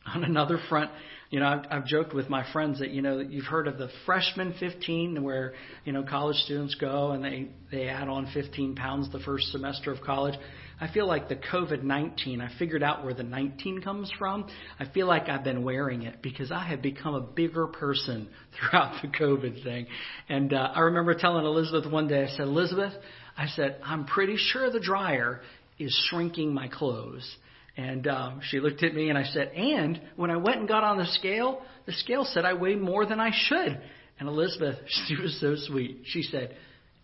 On 0.05 0.23
another 0.23 0.59
front, 0.69 0.89
you 1.29 1.41
know, 1.41 1.47
I've, 1.47 1.65
I've 1.69 1.85
joked 1.85 2.13
with 2.13 2.29
my 2.29 2.49
friends 2.53 2.79
that 2.79 2.91
you 2.91 3.01
know 3.01 3.19
you've 3.19 3.45
heard 3.45 3.67
of 3.67 3.77
the 3.77 3.89
freshman 4.05 4.53
15, 4.59 5.21
where 5.23 5.53
you 5.83 5.91
know 5.91 6.03
college 6.03 6.37
students 6.37 6.75
go 6.75 7.11
and 7.11 7.23
they 7.23 7.49
they 7.71 7.87
add 7.89 8.07
on 8.07 8.31
15 8.33 8.75
pounds 8.75 9.11
the 9.11 9.19
first 9.19 9.51
semester 9.51 9.91
of 9.91 10.01
college. 10.01 10.35
I 10.79 10.87
feel 10.93 11.07
like 11.07 11.27
the 11.27 11.35
COVID 11.35 11.83
19. 11.83 12.39
I 12.39 12.49
figured 12.57 12.83
out 12.83 13.03
where 13.03 13.13
the 13.13 13.23
19 13.23 13.81
comes 13.81 14.11
from. 14.17 14.47
I 14.79 14.85
feel 14.85 15.07
like 15.07 15.27
I've 15.27 15.43
been 15.43 15.63
wearing 15.63 16.03
it 16.03 16.21
because 16.21 16.51
I 16.51 16.65
have 16.67 16.81
become 16.81 17.15
a 17.15 17.21
bigger 17.21 17.67
person 17.67 18.29
throughout 18.71 19.01
the 19.01 19.09
COVID 19.09 19.63
thing. 19.63 19.87
And 20.29 20.53
uh, 20.53 20.71
I 20.75 20.81
remember 20.81 21.13
telling 21.13 21.45
Elizabeth 21.45 21.91
one 21.91 22.07
day, 22.07 22.23
I 22.23 22.27
said, 22.27 22.41
Elizabeth, 22.41 22.93
I 23.35 23.47
said, 23.47 23.79
I'm 23.83 24.05
pretty 24.05 24.37
sure 24.37 24.71
the 24.71 24.79
dryer 24.79 25.41
is 25.77 25.93
shrinking 26.09 26.53
my 26.53 26.67
clothes. 26.67 27.35
And 27.77 28.07
um, 28.07 28.41
she 28.49 28.59
looked 28.59 28.81
at 28.81 28.95
me 28.95 29.09
and 29.09 29.17
I 29.17 29.23
said, 29.23 29.49
and 29.49 30.01
when 30.15 30.31
I 30.31 30.37
went 30.37 30.57
and 30.57 30.67
got 30.67 30.83
on 30.83 30.97
the 30.97 31.05
scale, 31.05 31.61
the 31.85 31.93
scale 31.93 32.25
said 32.25 32.43
I 32.43 32.53
weighed 32.53 32.81
more 32.81 33.05
than 33.05 33.19
I 33.19 33.29
should. 33.31 33.79
And 34.19 34.27
Elizabeth, 34.27 34.77
she 35.07 35.15
was 35.15 35.39
so 35.39 35.55
sweet. 35.67 36.01
She 36.05 36.23
said, 36.23 36.55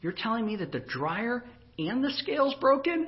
You're 0.01 0.15
telling 0.17 0.45
me 0.45 0.55
that 0.57 0.71
the 0.71 0.79
dryer 0.79 1.43
and 1.77 2.03
the 2.03 2.11
scale's 2.11 2.55
broken? 2.59 3.07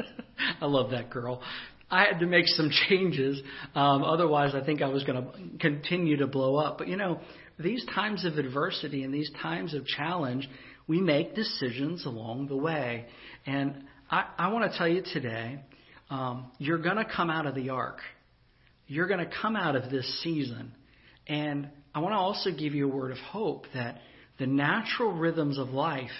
I 0.60 0.66
love 0.66 0.90
that 0.92 1.10
girl. 1.10 1.42
I 1.90 2.04
had 2.04 2.20
to 2.20 2.26
make 2.26 2.46
some 2.46 2.70
changes. 2.88 3.42
Um, 3.74 4.02
otherwise, 4.02 4.54
I 4.54 4.64
think 4.64 4.80
I 4.80 4.88
was 4.88 5.04
going 5.04 5.24
to 5.24 5.58
continue 5.58 6.16
to 6.18 6.26
blow 6.26 6.56
up. 6.56 6.78
But 6.78 6.88
you 6.88 6.96
know, 6.96 7.20
these 7.58 7.84
times 7.94 8.24
of 8.24 8.38
adversity 8.38 9.02
and 9.02 9.12
these 9.12 9.30
times 9.42 9.74
of 9.74 9.84
challenge, 9.86 10.48
we 10.86 11.00
make 11.00 11.34
decisions 11.34 12.06
along 12.06 12.46
the 12.46 12.56
way. 12.56 13.06
And 13.44 13.84
I, 14.10 14.24
I 14.38 14.52
want 14.52 14.70
to 14.70 14.78
tell 14.78 14.88
you 14.88 15.02
today 15.12 15.60
um, 16.12 16.50
you're 16.58 16.78
going 16.78 16.98
to 16.98 17.06
come 17.06 17.30
out 17.30 17.46
of 17.46 17.54
the 17.54 17.70
ark. 17.70 17.96
You're 18.86 19.08
going 19.08 19.26
to 19.26 19.30
come 19.40 19.56
out 19.56 19.76
of 19.76 19.90
this 19.90 20.22
season. 20.22 20.72
And 21.26 21.70
I 21.94 22.00
want 22.00 22.12
to 22.12 22.18
also 22.18 22.50
give 22.50 22.74
you 22.74 22.90
a 22.90 22.94
word 22.94 23.12
of 23.12 23.16
hope 23.16 23.64
that 23.72 23.98
the 24.38 24.46
natural 24.46 25.12
rhythms 25.12 25.58
of 25.58 25.70
life, 25.70 26.10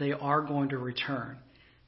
they 0.00 0.10
are 0.10 0.40
going 0.42 0.70
to 0.70 0.78
return. 0.78 1.36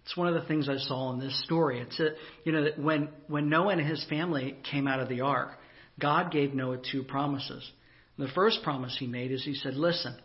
It's 0.04 0.16
one 0.16 0.28
of 0.28 0.34
the 0.34 0.46
things 0.46 0.68
I 0.68 0.76
saw 0.76 1.12
in 1.12 1.18
this 1.18 1.36
story. 1.44 1.80
It's 1.80 1.98
a, 1.98 2.10
you 2.44 2.52
know 2.52 2.62
that 2.62 2.78
when 2.78 3.08
when 3.26 3.48
Noah 3.48 3.72
and 3.72 3.80
his 3.80 4.04
family 4.08 4.56
came 4.70 4.86
out 4.86 5.00
of 5.00 5.08
the 5.08 5.22
ark, 5.22 5.50
God 5.98 6.30
gave 6.30 6.54
Noah 6.54 6.78
two 6.92 7.02
promises. 7.02 7.68
The 8.18 8.28
first 8.34 8.62
promise 8.62 8.96
he 8.98 9.06
made 9.08 9.32
is 9.32 9.44
he 9.44 9.54
said, 9.54 9.74
"Listen, 9.74 10.16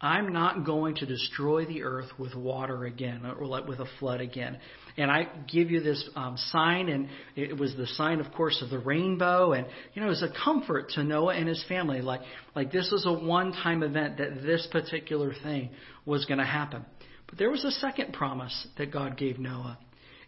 I'm 0.00 0.32
not 0.32 0.66
going 0.66 0.96
to 0.96 1.06
destroy 1.06 1.64
the 1.64 1.82
earth 1.82 2.10
with 2.18 2.34
water 2.34 2.84
again 2.84 3.24
or 3.24 3.62
with 3.66 3.80
a 3.80 3.86
flood 3.98 4.20
again. 4.20 4.58
And 4.98 5.10
I 5.10 5.26
give 5.50 5.70
you 5.70 5.80
this 5.80 6.06
um, 6.14 6.36
sign, 6.36 6.90
and 6.90 7.08
it 7.34 7.56
was 7.56 7.74
the 7.76 7.86
sign, 7.86 8.20
of 8.20 8.30
course, 8.32 8.60
of 8.62 8.68
the 8.68 8.78
rainbow. 8.78 9.52
And, 9.52 9.66
you 9.94 10.02
know, 10.02 10.08
it 10.08 10.10
was 10.10 10.22
a 10.22 10.32
comfort 10.44 10.90
to 10.90 11.04
Noah 11.04 11.34
and 11.34 11.48
his 11.48 11.64
family. 11.66 12.02
Like, 12.02 12.20
like 12.54 12.72
this 12.72 12.90
was 12.92 13.06
a 13.06 13.12
one 13.12 13.52
time 13.52 13.82
event 13.82 14.18
that 14.18 14.42
this 14.42 14.68
particular 14.70 15.32
thing 15.42 15.70
was 16.04 16.26
going 16.26 16.38
to 16.38 16.44
happen. 16.44 16.84
But 17.26 17.38
there 17.38 17.50
was 17.50 17.64
a 17.64 17.72
second 17.72 18.12
promise 18.12 18.66
that 18.76 18.92
God 18.92 19.16
gave 19.16 19.38
Noah. 19.38 19.78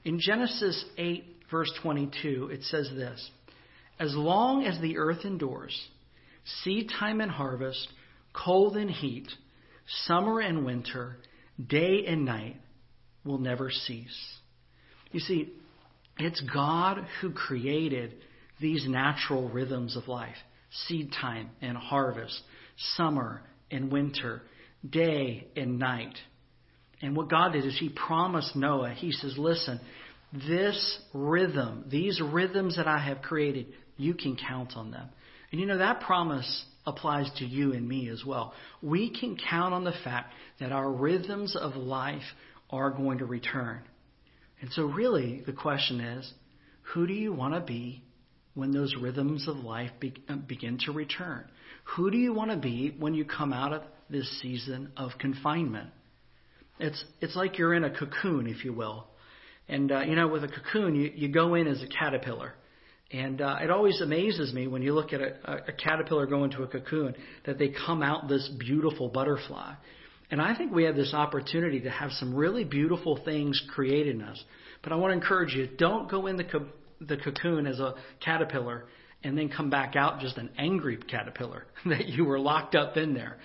In 0.05 0.19
Genesis 0.19 0.83
8, 0.97 1.25
verse 1.51 1.73
22, 1.83 2.49
it 2.53 2.63
says 2.65 2.91
this 2.95 3.31
As 4.01 4.15
long 4.15 4.65
as 4.65 4.81
the 4.81 4.97
earth 4.97 5.25
endures, 5.25 5.79
seed 6.63 6.91
time 6.99 7.21
and 7.21 7.31
harvest, 7.31 7.87
cold 8.33 8.77
and 8.77 8.91
heat, 8.91 9.29
summer 10.07 10.41
and 10.41 10.65
winter, 10.65 11.17
day 11.65 12.05
and 12.07 12.25
night 12.25 12.57
will 13.25 13.39
never 13.39 13.71
cease. 13.71 14.37
You 15.13 15.21
see, 15.21 15.53
it's 16.19 16.41
God 16.53 17.07
who 17.21 17.31
created 17.33 18.15
these 18.61 18.87
natural 18.89 19.49
rhythms 19.49 19.97
of 19.97 20.09
life 20.09 20.37
seed 20.87 21.11
time 21.19 21.49
and 21.63 21.79
harvest, 21.79 22.39
summer 22.97 23.41
and 23.71 23.91
winter, 23.91 24.43
day 24.89 25.47
and 25.57 25.79
night. 25.79 26.15
And 27.01 27.17
what 27.17 27.31
God 27.31 27.53
did 27.53 27.65
is 27.65 27.79
He 27.79 27.89
promised 27.89 28.55
Noah, 28.55 28.91
He 28.91 29.13
says, 29.13 29.37
Listen, 29.39 29.81
this 30.33 30.99
rhythm, 31.15 31.85
these 31.91 32.21
rhythms 32.21 32.77
that 32.77 32.87
I 32.87 32.99
have 32.99 33.23
created, 33.23 33.67
you 33.97 34.15
can 34.15 34.37
count 34.37 34.75
on 34.77 34.91
them. 34.91 35.09
And 35.51 35.61
you 35.61 35.67
know, 35.67 35.79
that 35.79 36.01
promise 36.01 36.65
applies 36.89 37.31
to 37.39 37.45
you 37.45 37.73
and 37.73 37.89
me 37.89 38.09
as 38.09 38.25
well. 38.25 38.55
We 38.83 39.11
can 39.11 39.37
count 39.37 39.75
on 39.75 39.85
the 39.85 39.95
fact 40.05 40.33
that 40.61 40.73
our 40.73 40.91
rhythms 40.91 41.57
of 41.57 41.77
life 41.77 42.23
are 42.71 42.91
going 42.91 43.19
to 43.19 43.27
return. 43.27 43.81
And 44.61 44.71
so, 44.73 44.85
really, 44.85 45.43
the 45.47 45.53
question 45.53 46.01
is 46.01 46.33
who 46.95 47.07
do 47.07 47.13
you 47.13 47.33
want 47.33 47.55
to 47.55 47.61
be 47.61 48.03
when 48.55 48.73
those 48.73 48.95
rhythms 49.01 49.47
of 49.47 49.57
life 49.57 49.91
be, 50.01 50.15
uh, 50.29 50.37
begin 50.37 50.79
to 50.87 50.93
return? 50.93 51.45
Who 51.97 52.11
do 52.11 52.17
you 52.17 52.33
want 52.33 52.51
to 52.51 52.57
be 52.57 52.95
when 52.99 53.15
you 53.15 53.25
come 53.25 53.53
out 53.53 53.73
of 53.73 53.83
this 54.11 54.41
season 54.41 54.93
of 54.97 55.13
confinement? 55.19 55.91
It's, 56.81 57.03
it's 57.21 57.37
like 57.37 57.59
you're 57.59 57.75
in 57.75 57.85
a 57.85 57.91
cocoon, 57.91 58.47
if 58.47 58.65
you 58.65 58.73
will. 58.73 59.07
And, 59.69 59.93
uh, 59.93 60.01
you 60.01 60.17
know, 60.17 60.29
with 60.29 60.45
a 60.45 60.49
cocoon, 60.49 60.95
you, 60.95 61.13
you 61.15 61.29
go 61.29 61.55
in 61.55 61.67
as 61.67 61.83
a 61.83 61.87
caterpillar. 61.87 62.55
And 63.11 63.41
uh, 63.41 63.57
it 63.63 63.71
always 63.71 64.01
amazes 64.03 64.53
me 64.53 64.67
when 64.67 64.83
you 64.83 64.93
look 64.93 65.13
at 65.13 65.21
a, 65.21 65.35
a 65.69 65.73
caterpillar 65.73 66.27
go 66.27 66.45
into 66.45 66.63
a 66.63 66.67
cocoon 66.67 67.15
that 67.47 67.59
they 67.59 67.71
come 67.87 68.03
out 68.03 68.29
this 68.29 68.51
beautiful 68.59 69.09
butterfly. 69.09 69.75
And 70.31 70.43
I 70.43 70.55
think 70.55 70.73
we 70.73 70.85
have 70.85 70.95
this 70.95 71.15
opportunity 71.15 71.81
to 71.81 71.91
have 71.91 72.11
some 72.13 72.35
really 72.35 72.65
beautiful 72.65 73.19
things 73.25 73.63
created 73.75 74.17
in 74.17 74.23
us. 74.23 74.43
But 74.83 74.93
I 74.93 74.97
want 74.97 75.13
to 75.13 75.15
encourage 75.15 75.55
you 75.55 75.69
don't 75.79 76.11
go 76.11 76.27
in 76.27 76.37
the, 76.37 76.45
co- 76.45 76.69
the 77.01 77.17
cocoon 77.17 77.67
as 77.67 77.81
a 77.81 77.95
caterpillar 78.23 78.85
and 79.25 79.37
then 79.37 79.49
come 79.49 79.71
back 79.71 79.97
out 79.97 80.21
just 80.21 80.37
an 80.37 80.51
angry 80.59 80.97
caterpillar 80.97 81.67
that 81.87 82.07
you 82.07 82.25
were 82.25 82.39
locked 82.39 82.75
up 82.75 82.97
in 82.97 83.15
there. 83.15 83.39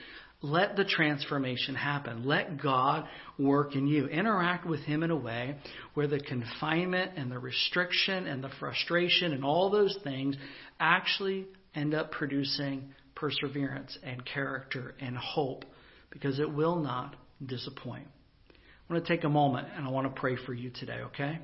Let 0.43 0.75
the 0.75 0.83
transformation 0.83 1.73
happen. 1.73 2.25
Let 2.25 2.61
God 2.61 3.07
work 3.39 3.75
in 3.75 3.87
you. 3.87 4.07
Interact 4.07 4.65
with 4.65 4.81
Him 4.81 5.01
in 5.01 5.09
a 5.09 5.15
way 5.15 5.55
where 5.93 6.05
the 6.05 6.19
confinement 6.19 7.13
and 7.15 7.31
the 7.31 7.39
restriction 7.39 8.27
and 8.27 8.43
the 8.43 8.49
frustration 8.59 9.31
and 9.31 9.45
all 9.45 9.69
those 9.69 9.97
things 10.03 10.35
actually 10.81 11.47
end 11.73 11.93
up 11.93 12.11
producing 12.11 12.89
perseverance 13.15 13.97
and 14.03 14.25
character 14.25 14.95
and 14.99 15.17
hope 15.17 15.63
because 16.11 16.39
it 16.39 16.53
will 16.53 16.75
not 16.75 17.15
disappoint. 17.45 18.07
I 18.49 18.93
want 18.93 19.05
to 19.05 19.15
take 19.15 19.23
a 19.23 19.29
moment 19.29 19.69
and 19.77 19.87
I 19.87 19.89
want 19.91 20.13
to 20.13 20.19
pray 20.19 20.35
for 20.45 20.53
you 20.53 20.71
today, 20.71 20.99
okay? 21.05 21.39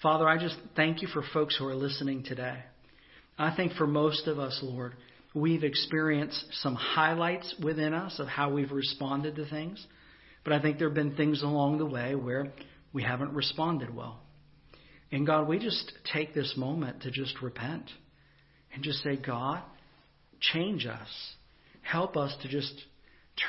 Father, 0.00 0.28
I 0.28 0.38
just 0.38 0.56
thank 0.76 1.02
you 1.02 1.08
for 1.08 1.24
folks 1.34 1.56
who 1.58 1.66
are 1.66 1.74
listening 1.74 2.22
today. 2.22 2.60
I 3.36 3.56
think 3.56 3.72
for 3.72 3.88
most 3.88 4.28
of 4.28 4.38
us, 4.38 4.60
Lord, 4.62 4.94
We've 5.34 5.62
experienced 5.62 6.44
some 6.62 6.74
highlights 6.74 7.54
within 7.62 7.94
us 7.94 8.18
of 8.18 8.26
how 8.26 8.52
we've 8.52 8.72
responded 8.72 9.36
to 9.36 9.48
things. 9.48 9.84
But 10.44 10.52
I 10.52 10.60
think 10.60 10.78
there 10.78 10.88
have 10.88 10.94
been 10.94 11.16
things 11.16 11.42
along 11.42 11.78
the 11.78 11.86
way 11.86 12.14
where 12.14 12.52
we 12.92 13.02
haven't 13.02 13.34
responded 13.34 13.94
well. 13.94 14.20
And 15.12 15.26
God, 15.26 15.48
we 15.48 15.58
just 15.58 15.92
take 16.12 16.34
this 16.34 16.54
moment 16.56 17.02
to 17.02 17.10
just 17.10 17.42
repent 17.42 17.90
and 18.72 18.82
just 18.82 19.02
say, 19.02 19.16
God, 19.16 19.62
change 20.40 20.86
us. 20.86 21.08
Help 21.82 22.16
us 22.16 22.34
to 22.42 22.48
just 22.48 22.72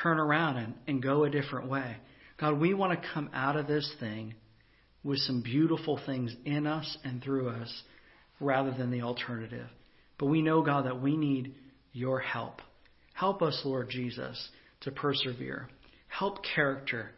turn 0.02 0.18
around 0.18 0.56
and, 0.56 0.74
and 0.86 1.02
go 1.02 1.24
a 1.24 1.30
different 1.30 1.68
way. 1.68 1.96
God, 2.38 2.60
we 2.60 2.74
want 2.74 3.00
to 3.00 3.08
come 3.14 3.30
out 3.32 3.56
of 3.56 3.66
this 3.66 3.90
thing 4.00 4.34
with 5.04 5.18
some 5.18 5.42
beautiful 5.42 6.00
things 6.06 6.34
in 6.44 6.66
us 6.66 6.96
and 7.04 7.22
through 7.22 7.48
us 7.48 7.82
rather 8.40 8.72
than 8.72 8.90
the 8.90 9.02
alternative. 9.02 9.66
But 10.18 10.26
we 10.26 10.42
know, 10.42 10.62
God, 10.62 10.86
that 10.86 11.00
we 11.00 11.16
need 11.16 11.54
your 11.92 12.20
help. 12.20 12.60
Help 13.14 13.42
us, 13.42 13.60
Lord 13.64 13.90
Jesus, 13.90 14.48
to 14.82 14.90
persevere. 14.90 15.68
Help 16.08 16.38
character 16.54 17.10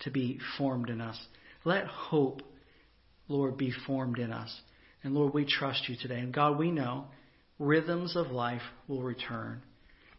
to 0.00 0.10
be 0.10 0.38
formed 0.58 0.90
in 0.90 1.00
us. 1.00 1.18
Let 1.64 1.86
hope, 1.86 2.42
Lord, 3.28 3.56
be 3.56 3.72
formed 3.86 4.18
in 4.18 4.32
us. 4.32 4.54
And 5.02 5.14
Lord, 5.14 5.34
we 5.34 5.44
trust 5.44 5.88
you 5.88 5.96
today. 6.00 6.18
And 6.18 6.32
God, 6.32 6.58
we 6.58 6.70
know 6.70 7.06
rhythms 7.58 8.16
of 8.16 8.28
life 8.28 8.62
will 8.88 9.02
return. 9.02 9.62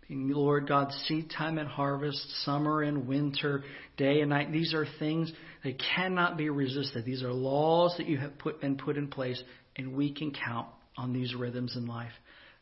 Lord 0.07 0.67
God, 0.67 0.91
seed 1.07 1.31
time 1.35 1.57
and 1.57 1.67
harvest, 1.67 2.19
summer 2.43 2.83
and 2.83 3.07
winter, 3.07 3.63
day 3.97 4.21
and 4.21 4.29
night, 4.29 4.51
these 4.51 4.73
are 4.75 4.85
things 4.99 5.31
that 5.63 5.81
cannot 5.95 6.37
be 6.37 6.49
resisted. 6.49 7.05
These 7.05 7.23
are 7.23 7.33
laws 7.33 7.95
that 7.97 8.05
you 8.05 8.17
have 8.19 8.37
put 8.37 8.61
been 8.61 8.77
put 8.77 8.97
in 8.97 9.07
place, 9.07 9.41
and 9.75 9.95
we 9.95 10.13
can 10.13 10.31
count 10.31 10.67
on 10.95 11.11
these 11.11 11.33
rhythms 11.33 11.75
in 11.75 11.87
life. 11.87 12.11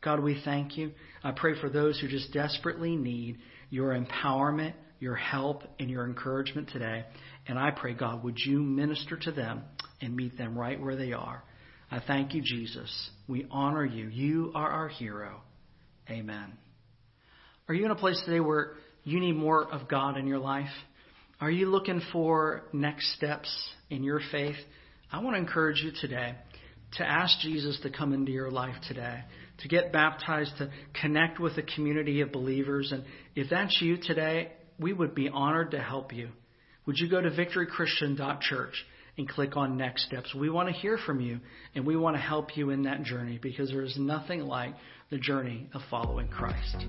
God, 0.04 0.20
we 0.20 0.42
thank 0.44 0.78
you. 0.78 0.92
I 1.24 1.32
pray 1.32 1.60
for 1.60 1.70
those 1.70 2.00
who 2.00 2.08
just 2.08 2.34
desperately 2.34 2.96
need 2.96 3.38
your 3.70 3.98
empowerment, 3.98 4.74
your 5.00 5.16
help, 5.16 5.64
and 5.80 5.90
your 5.90 6.06
encouragement 6.06 6.70
today. 6.70 7.06
And 7.48 7.58
I 7.58 7.72
pray, 7.72 7.94
God, 7.94 8.24
would 8.24 8.40
you 8.40 8.60
minister 8.60 9.18
to 9.18 9.32
them 9.32 9.64
and 10.04 10.16
meet 10.16 10.38
them 10.38 10.58
right 10.58 10.80
where 10.80 10.96
they 10.96 11.14
are. 11.14 11.44
I 11.90 12.02
thank 12.06 12.34
you, 12.34 12.42
Jesus. 12.42 13.10
We 13.28 13.46
honor 13.50 13.86
you. 13.86 14.08
You 14.08 14.52
are 14.54 14.70
our 14.70 14.90
hero. 14.90 15.42
Amen. 16.10 16.54
Are 17.70 17.74
you 17.74 17.86
in 17.86 17.92
a 17.92 17.96
place 17.96 18.22
today 18.26 18.42
where 18.42 18.74
you 19.04 19.20
need 19.20 19.36
more 19.36 19.64
of 19.72 19.88
God 19.88 20.18
in 20.18 20.28
your 20.28 20.40
life? 20.40 20.70
Are 21.40 21.52
you 21.52 21.68
looking 21.68 22.02
for 22.12 22.64
next 22.74 23.16
steps 23.16 23.50
in 23.90 24.04
your 24.04 24.20
faith? 24.32 24.56
I 25.12 25.22
want 25.22 25.36
to 25.36 25.40
encourage 25.40 25.82
you 25.82 25.92
today 26.02 26.36
to 26.98 27.06
ask 27.06 27.40
Jesus 27.40 27.80
to 27.84 27.90
come 27.90 28.14
into 28.14 28.32
your 28.32 28.52
life 28.52 28.76
today, 28.88 29.22
to 29.64 29.68
get 29.70 29.92
baptized, 29.92 30.58
to 30.58 30.70
connect 31.02 31.40
with 31.40 31.58
a 31.58 31.64
community 31.64 32.22
of 32.22 32.32
believers. 32.32 32.92
And 32.92 33.04
if 33.36 33.50
that's 33.50 33.82
you 33.82 33.98
today, 33.98 34.52
we 34.80 34.94
would 34.94 35.16
be 35.16 35.30
honored 35.30 35.72
to 35.72 35.80
help 35.80 36.14
you. 36.14 36.30
Would 36.86 36.98
you 36.98 37.10
go 37.10 37.22
to 37.22 37.30
victorychristian.church 37.30 38.86
and 39.18 39.30
click 39.30 39.56
on 39.56 39.78
next 39.78 40.06
steps? 40.06 40.36
We 40.36 40.50
want 40.50 40.68
to 40.68 40.76
hear 40.76 40.98
from 40.98 41.22
you 41.22 41.40
and 41.76 41.88
we 41.88 41.96
want 41.96 42.18
to 42.18 42.22
help 42.22 42.58
you 42.58 42.72
in 42.72 42.84
that 42.84 43.04
journey 43.04 43.40
because 43.42 43.70
there 43.70 43.84
is 43.84 43.98
nothing 43.98 44.42
like 44.42 44.76
the 45.10 45.18
journey 45.18 45.70
of 45.74 45.82
following 45.90 46.28
Christ. 46.28 46.86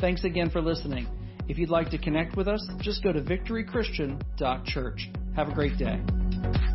Thanks 0.00 0.24
again 0.24 0.50
for 0.50 0.60
listening. 0.60 1.06
If 1.48 1.56
you'd 1.56 1.70
like 1.70 1.90
to 1.90 1.98
connect 1.98 2.36
with 2.36 2.48
us, 2.48 2.66
just 2.80 3.02
go 3.02 3.12
to 3.12 3.20
victorychristian.church. 3.20 5.08
Have 5.36 5.48
a 5.48 5.54
great 5.54 5.78
day. 5.78 6.67